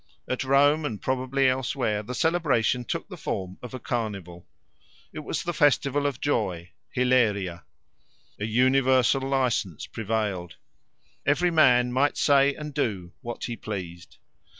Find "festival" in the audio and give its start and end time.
5.53-6.07